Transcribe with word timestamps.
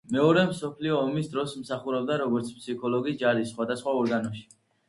მეორე 0.13 0.43
მსოფლიო 0.51 0.95
ომის 1.01 1.29
დროს, 1.33 1.53
მსახურობდა 1.65 2.17
როგორც 2.23 2.51
ფსიქოლოგი, 2.57 3.15
ჯარის 3.23 3.55
სხვადასხვა 3.55 3.99
ორგანოში. 4.03 4.47